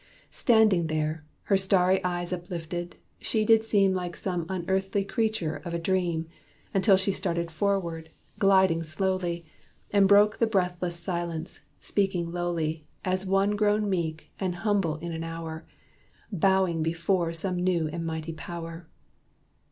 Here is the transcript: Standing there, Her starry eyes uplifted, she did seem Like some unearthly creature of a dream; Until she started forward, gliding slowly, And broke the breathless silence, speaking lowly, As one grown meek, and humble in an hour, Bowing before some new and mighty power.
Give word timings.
Standing 0.31 0.87
there, 0.87 1.23
Her 1.43 1.57
starry 1.57 2.03
eyes 2.03 2.33
uplifted, 2.33 2.95
she 3.19 3.45
did 3.45 3.63
seem 3.63 3.93
Like 3.93 4.17
some 4.17 4.47
unearthly 4.49 5.05
creature 5.05 5.57
of 5.57 5.75
a 5.75 5.79
dream; 5.79 6.25
Until 6.73 6.97
she 6.97 7.11
started 7.11 7.51
forward, 7.51 8.09
gliding 8.39 8.81
slowly, 8.81 9.45
And 9.91 10.07
broke 10.07 10.39
the 10.39 10.47
breathless 10.47 10.95
silence, 10.95 11.59
speaking 11.79 12.31
lowly, 12.31 12.87
As 13.05 13.27
one 13.27 13.51
grown 13.55 13.87
meek, 13.91 14.31
and 14.39 14.55
humble 14.55 14.95
in 14.95 15.11
an 15.11 15.23
hour, 15.23 15.67
Bowing 16.31 16.81
before 16.81 17.31
some 17.31 17.57
new 17.57 17.87
and 17.87 18.03
mighty 18.03 18.33
power. 18.33 18.87